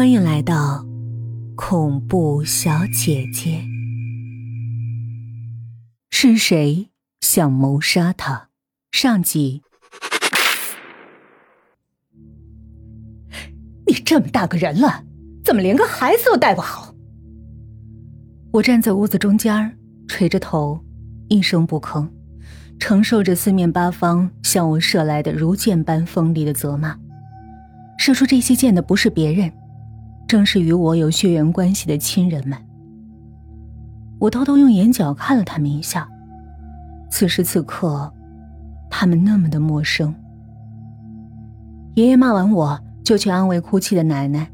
[0.00, 0.86] 欢迎来到
[1.54, 3.60] 恐怖小姐姐。
[6.10, 6.88] 是谁
[7.20, 8.48] 想谋杀他？
[8.92, 9.60] 上集。
[13.86, 15.04] 你这么大个人了，
[15.44, 16.94] 怎么连个孩子都带不好？
[18.52, 19.78] 我站在屋子中间，
[20.08, 20.82] 垂着头，
[21.28, 22.08] 一声不吭，
[22.78, 26.98] 承受着四面八方向我射来的如箭般锋利的责骂。
[27.98, 29.52] 射出这些箭的不是别人。
[30.30, 32.56] 正是与我有血缘关系的亲人们。
[34.20, 36.08] 我偷偷用眼角看了他们一下。
[37.10, 38.08] 此时此刻，
[38.88, 40.14] 他们那么的陌生。
[41.96, 44.48] 爷爷骂完我就去安慰哭泣的奶奶，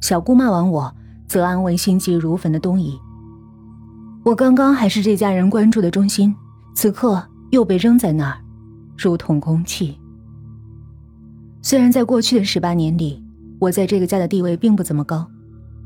[0.00, 0.92] 小姑骂完我
[1.28, 2.98] 则安慰心急如焚的东姨。
[4.24, 6.34] 我刚刚还是这家人关注的中心，
[6.74, 8.38] 此刻又被扔在那儿，
[8.98, 9.96] 如同空气。
[11.62, 13.23] 虽然在过去的十八年里。
[13.60, 15.26] 我在这个家的地位并不怎么高，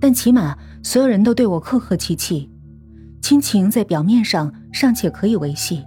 [0.01, 2.51] 但起码所有人都对我客客气气，
[3.21, 5.85] 亲情在表面上尚且可以维系，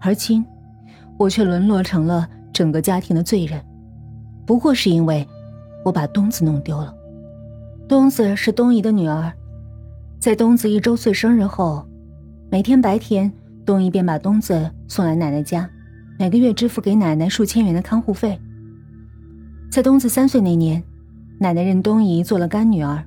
[0.00, 0.44] 而今，
[1.18, 3.62] 我却沦落成了整个家庭的罪人。
[4.46, 5.26] 不过是因为，
[5.84, 6.94] 我把东子弄丢了。
[7.88, 9.32] 东子是东姨的女儿，
[10.18, 11.86] 在东子一周岁生日后，
[12.50, 13.32] 每天白天，
[13.64, 15.68] 东姨便把东子送来奶奶家，
[16.18, 18.38] 每个月支付给奶奶数千元的看护费。
[19.70, 20.82] 在东子三岁那年。
[21.40, 23.04] 奶奶认东姨做了干女儿，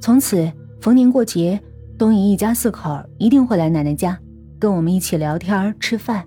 [0.00, 1.60] 从此逢年过节，
[1.96, 4.18] 东姨一家四口一定会来奶奶家，
[4.58, 6.24] 跟我们一起聊天吃饭，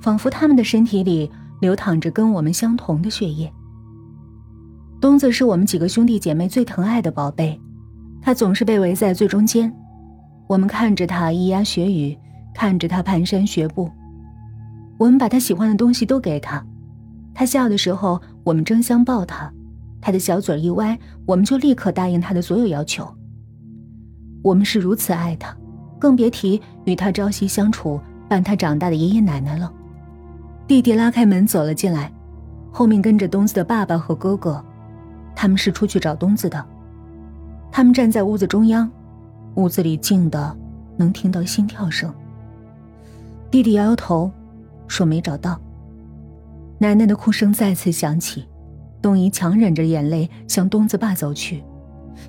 [0.00, 1.28] 仿佛他们的身体里
[1.60, 3.52] 流淌着跟我们相同的血液。
[5.00, 7.60] 东子是我们几个兄弟姐妹最疼爱的宝贝，
[8.22, 9.74] 他总是被围在最中间，
[10.46, 12.16] 我们看着他咿呀学语，
[12.54, 13.90] 看着他蹒跚学步，
[14.96, 16.64] 我们把他喜欢的东西都给他，
[17.34, 19.52] 他笑的时候，我们争相抱他。
[20.06, 23.12] 他的小嘴一歪，我们就立刻答应他的所有要求。
[24.40, 25.52] 我们是如此爱他，
[25.98, 29.68] 更别提与他朝夕相处、伴他长大的爷爷奶奶了。
[30.68, 32.12] 弟弟拉开门走了进来，
[32.70, 34.64] 后面跟着东子的爸爸和哥哥，
[35.34, 36.64] 他们是出去找东子的。
[37.72, 38.88] 他们站在屋子中央，
[39.56, 40.56] 屋子里静的
[40.96, 42.14] 能听到心跳声。
[43.50, 44.30] 弟弟摇摇头，
[44.86, 45.60] 说没找到。
[46.78, 48.44] 奶奶的哭声再次响起。
[49.00, 51.62] 东姨强忍着眼泪向东子爸走去，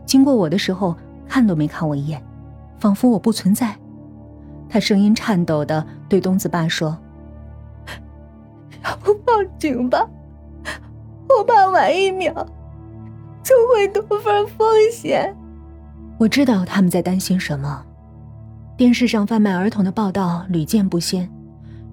[0.05, 0.95] 经过我的时候
[1.27, 2.21] 看都没看我一眼，
[2.79, 3.75] 仿佛我不存在。
[4.69, 6.97] 他声音颤抖的对东子爸说
[8.83, 10.07] ：“要不报警吧，
[11.29, 12.33] 我怕晚一秒
[13.41, 15.35] 就会多份风险。”
[16.19, 17.83] 我知道他们在担心什么。
[18.75, 21.27] 电视上贩卖儿童的报道屡见不鲜。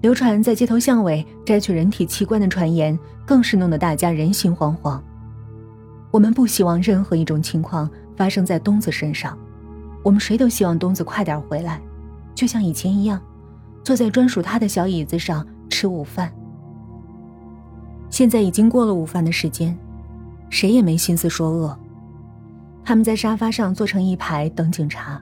[0.05, 2.95] 流传在街头巷尾摘取人体器官的传言，
[3.25, 5.01] 更是弄得大家人心惶惶。
[6.11, 9.35] 我们不希望任何一种情况发生在东子身上，
[10.03, 11.81] 我们谁都希望东子快点回来，
[12.35, 13.19] 就像以前一样，
[13.83, 16.31] 坐在专属他的小椅子上吃午饭。
[18.11, 19.75] 现在已经过了午饭的时间，
[20.51, 21.75] 谁也没心思说饿。
[22.83, 25.19] 他们在沙发上坐成一排等警察，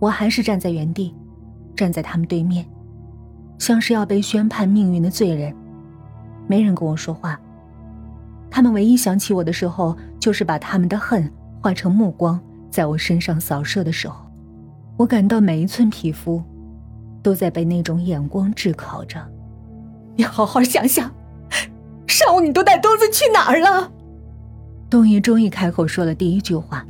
[0.00, 1.14] 我还是站在原地，
[1.76, 2.66] 站在他们对面。
[3.58, 5.54] 像是要被宣判命运的罪人，
[6.46, 7.38] 没人跟我说话。
[8.50, 11.30] 他们唯一想起我的时候，就是把他们的恨
[11.60, 12.40] 化成目光，
[12.70, 14.24] 在我身上扫射的时候，
[14.96, 16.42] 我感到每一寸皮肤，
[17.22, 19.20] 都在被那种眼光炙烤着。
[20.16, 21.10] 你好好想想，
[22.06, 23.92] 上午你都带东子去哪儿了？
[24.88, 26.86] 东姨终于开口说了第一句话，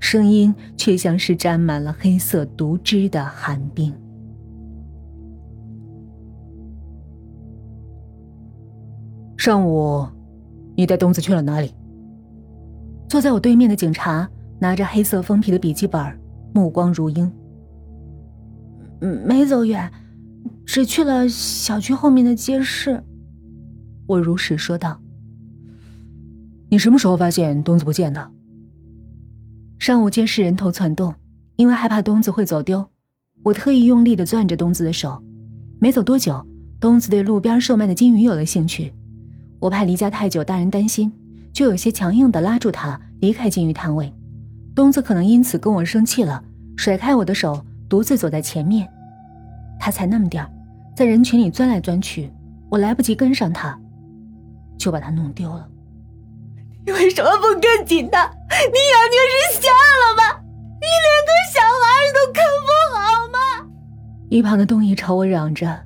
[0.00, 3.94] 声音却像是沾满了黑色毒汁的寒冰。
[9.40, 10.06] 上午，
[10.76, 11.72] 你带东子去了哪里？
[13.08, 14.28] 坐在我对面的警察
[14.58, 15.98] 拿着黑色封皮的笔记本，
[16.52, 17.32] 目光如鹰。
[19.00, 19.90] 没走远，
[20.66, 23.02] 只去了小区后面的街市。
[24.06, 25.00] 我如实说道。
[26.68, 28.30] 你什么时候发现东子不见的？
[29.78, 31.14] 上午街市人头攒动，
[31.56, 32.86] 因为害怕东子会走丢，
[33.42, 35.18] 我特意用力的攥着东子的手。
[35.80, 36.46] 没走多久，
[36.78, 38.92] 东子对路边售卖的金鱼有了兴趣。
[39.60, 41.12] 我怕离家太久，大人担心，
[41.52, 44.12] 就有些强硬的拉住他离开金鱼摊位。
[44.74, 46.42] 东子可能因此跟我生气了，
[46.76, 48.88] 甩开我的手，独自走在前面。
[49.78, 50.50] 他才那么点儿，
[50.96, 52.32] 在人群里钻来钻去，
[52.70, 53.78] 我来不及跟上他，
[54.78, 55.68] 就把他弄丢了。
[56.86, 58.24] 你为什么不跟紧他？
[58.24, 59.18] 你眼睛
[59.52, 60.40] 是瞎了吗？
[60.80, 61.84] 你连个小孩
[62.14, 63.70] 都看不好吗？
[64.30, 65.78] 一旁的东姨朝我嚷着，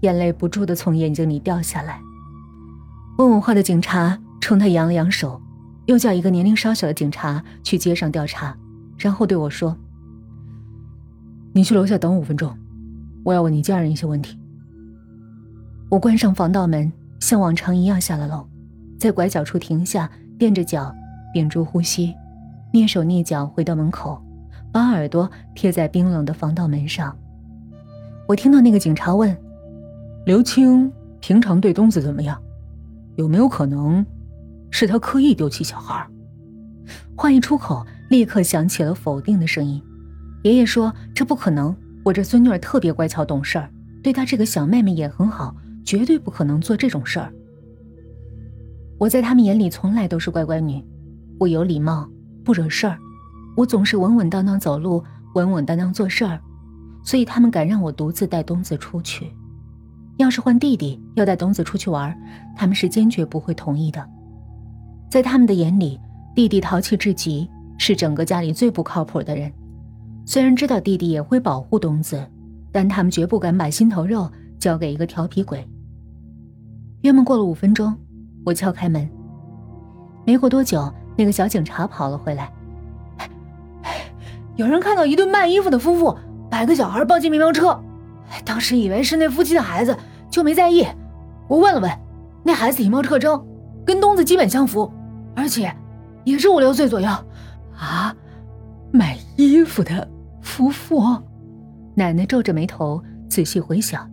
[0.00, 1.98] 眼泪不住的从眼睛里掉下来。
[3.16, 5.40] 问我话的警察冲他扬了扬手，
[5.86, 8.56] 又叫一个年龄稍小的警察去街上调查，
[8.98, 9.76] 然后对我说
[11.54, 12.52] ：“你去楼下等五分钟，
[13.22, 14.36] 我要问你家人一些问题。”
[15.88, 18.44] 我关上防盗门，像往常一样下了楼，
[18.98, 20.92] 在拐角处停下，垫着脚，
[21.32, 22.12] 屏住呼吸，
[22.72, 24.20] 蹑手蹑脚回到门口，
[24.72, 27.16] 把耳朵贴在冰冷的防盗门上。
[28.26, 29.36] 我听到那个警察问
[30.26, 30.90] ：“刘青
[31.20, 32.36] 平常对东子怎么样？
[33.16, 34.04] 有没有可能
[34.70, 36.06] 是他刻意丢弃小孩？”
[37.16, 39.82] 话一出口，立刻响起了否定的声音。
[40.42, 41.74] 爷爷说：“这不可能，
[42.04, 43.70] 我这孙女儿特别乖巧懂事儿，
[44.02, 47.32] 对她这个小妹妹也很好，绝对不可能做这种事儿。”
[48.98, 50.84] 我在他们眼里从来都是乖乖女，
[51.38, 52.08] 我有礼貌，
[52.44, 52.98] 不惹事儿，
[53.56, 55.02] 我总是稳稳当当走路，
[55.34, 56.40] 稳稳当当做事儿。
[57.02, 59.30] 所以他们敢让我独自带东子出去。
[60.16, 62.16] 要是换弟弟要带东子出去玩，
[62.56, 64.06] 他们是坚决不会同意的。
[65.10, 66.00] 在他们的眼里，
[66.34, 69.52] 弟弟淘气至极，是整个家里最不靠谱的人。
[70.26, 72.24] 虽然知道弟弟也会保护东子，
[72.72, 75.66] 但他们绝不敢把心头肉交给一个调皮鬼。
[77.02, 77.94] 约莫过了五分钟，
[78.44, 79.08] 我敲开门。
[80.24, 82.52] 没过多久，那个小警察跑了回来。
[84.56, 86.16] 有人看到一对卖衣服的夫妇。
[86.50, 87.76] 把个小孩抱进面包车，
[88.44, 89.96] 当时以为是那夫妻的孩子，
[90.30, 90.86] 就没在意。
[91.48, 91.90] 我问了问，
[92.42, 93.42] 那孩子体貌特征
[93.84, 94.92] 跟东子基本相符，
[95.34, 95.74] 而且
[96.24, 97.08] 也是五六岁左右。
[97.76, 98.14] 啊，
[98.92, 100.08] 买衣服的
[100.40, 101.02] 夫妇？
[101.94, 104.10] 奶奶皱着眉头仔细回想。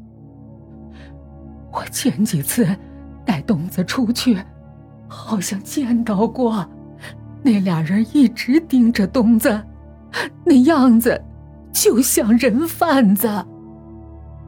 [1.72, 2.68] 我前几次
[3.26, 4.38] 带东子出去，
[5.08, 6.66] 好像见到过，
[7.42, 9.62] 那俩人一直盯着东子，
[10.46, 11.20] 那样子。
[11.72, 13.28] 就像人贩子。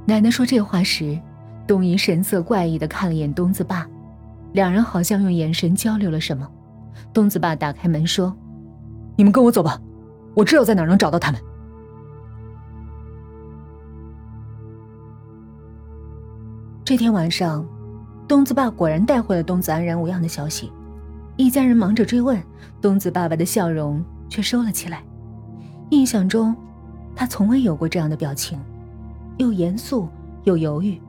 [0.06, 1.18] 奶奶说这话时，
[1.66, 3.88] 东姨神色怪异的看了眼东子爸，
[4.52, 6.46] 两人好像用眼神交流了什么。
[7.14, 8.36] 东子爸打开门说
[9.16, 9.80] ：“你们跟我走吧，
[10.36, 11.40] 我知道在哪能找到他们。”
[16.84, 17.66] 这天晚上，
[18.28, 20.70] 东子爸果然带回了东子安然无恙的消息。
[21.38, 22.38] 一家人忙着追问，
[22.82, 25.02] 东子爸爸的笑容却收了起来。
[25.92, 26.54] 印象中。
[27.16, 28.60] 他从未有过这样的表情，
[29.38, 30.08] 又严肃
[30.44, 31.02] 又犹豫，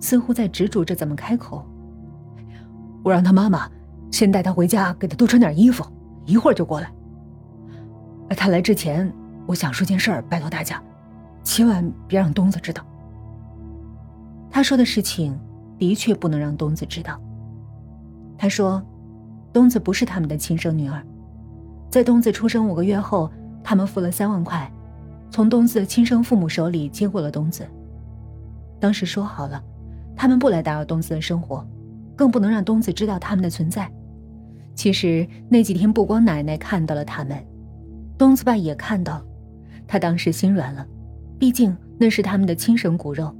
[0.00, 1.64] 似乎在执着着怎么开口。
[3.02, 3.68] 我让他妈妈
[4.10, 5.84] 先带他回家，给他多穿点衣服，
[6.26, 6.92] 一会儿就过来。
[8.30, 9.12] 他来之前，
[9.46, 10.82] 我想说件事儿，拜托大家，
[11.42, 12.84] 千万别让东子知道。
[14.50, 15.38] 他说的事情
[15.78, 17.20] 的确不能让东子知道。
[18.36, 18.82] 他说，
[19.52, 21.02] 东子不是他们的亲生女儿，
[21.90, 23.30] 在东子出生五个月后，
[23.62, 24.70] 他们付了三万块。
[25.30, 27.66] 从东子的亲生父母手里接过了东子。
[28.80, 29.62] 当时说好了，
[30.16, 31.66] 他们不来打扰东子的生活，
[32.16, 33.90] 更不能让东子知道他们的存在。
[34.74, 37.38] 其实那几天，不光奶奶看到了他们，
[38.18, 39.24] 东子爸也看到了。
[39.86, 40.86] 他当时心软了，
[41.38, 43.34] 毕竟那是他们的亲生骨肉，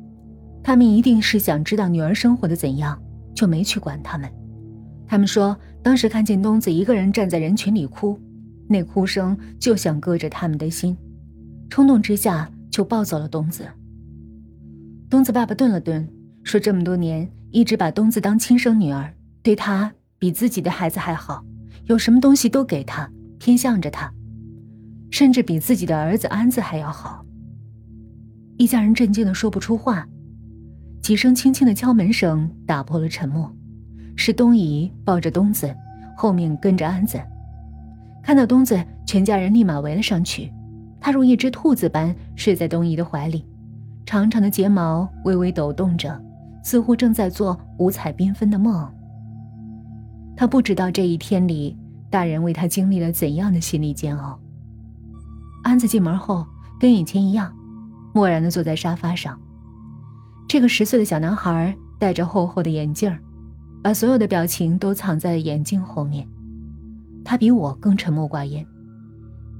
[0.62, 3.00] 他们一定是想知道女儿生活的怎样，
[3.34, 4.31] 就没去管他们。
[5.06, 8.20] 他们说，当时看见东子一个人站在人群里哭，
[8.69, 10.96] 那哭声就像割着他们的心。
[11.70, 13.67] 冲动之下就抱走了东子。
[15.08, 16.06] 东子爸爸顿了顿，
[16.43, 21.44] 说：“这么多年一直把东子当亲生女儿，对她比自己的孩子还好，
[21.84, 24.12] 有什么东西都给她，偏向着她，
[25.11, 27.25] 甚至比自己的儿子安子还要好。”
[28.59, 30.06] 一家人震惊的说不出话，
[31.02, 33.50] 几声轻轻的敲门声打破了沉默，
[34.16, 35.75] 是东姨抱着东子，
[36.16, 37.18] 后面跟着安子。
[38.23, 40.52] 看到东子，全家人立马围了上去。
[41.00, 43.45] 他如一只兔子般睡在东姨的怀里，
[44.04, 46.21] 长长的睫毛微微抖动着，
[46.62, 48.87] 似乎正在做五彩缤纷的梦。
[50.37, 51.76] 他不知道这一天里，
[52.11, 54.38] 大人为他经历了怎样的心理煎熬。
[55.62, 56.47] 安子进门后，
[56.78, 57.50] 跟以前一样，
[58.12, 59.38] 漠然地坐在沙发上。
[60.49, 63.14] 这个十岁的小男孩戴着厚厚的眼镜
[63.83, 66.26] 把所有的表情都藏在眼镜后面。
[67.25, 68.66] 他比我更沉默寡言，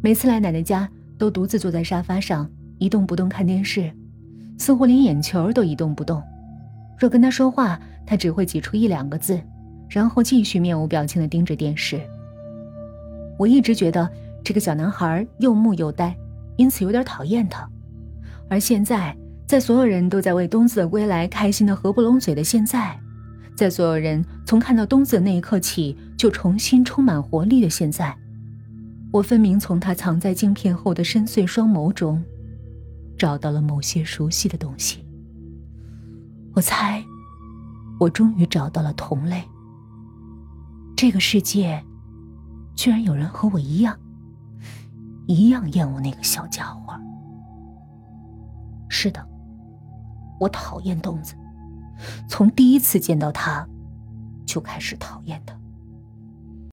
[0.03, 0.89] 每次来奶奶家。
[1.21, 3.93] 都独自坐在沙发上一动不动看电视，
[4.57, 6.23] 似乎连眼球都一动不动。
[6.99, 9.39] 若跟他说话，他只会挤出一两个字，
[9.87, 12.01] 然后继续面无表情地盯着电视。
[13.39, 14.09] 我一直觉得
[14.43, 16.17] 这个小男孩又木又呆，
[16.57, 17.69] 因此有点讨厌他。
[18.49, 19.15] 而现在，
[19.47, 22.99] 在所有人都在为东子的归来开心的合不拢嘴的现在，
[23.55, 28.17] 在所有人从看到东子的那一刻起就重新充满活力的现在。
[29.13, 32.23] 我分明从他藏在镜片后的深邃双眸中，
[33.19, 35.05] 找到了某些熟悉的东西。
[36.55, 37.05] 我猜，
[37.99, 39.43] 我终于找到了同类。
[40.97, 41.85] 这个世界，
[42.77, 43.99] 居然有人和我一样，
[45.27, 46.95] 一样厌恶那个小家伙。
[48.89, 49.27] 是的，
[50.39, 51.35] 我讨厌东子，
[52.29, 53.67] 从第一次见到他，
[54.47, 55.60] 就开始讨厌他。